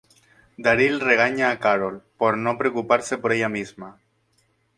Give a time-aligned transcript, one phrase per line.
[0.63, 3.89] Daryl regaña a Carol por no preocuparse por ella misma.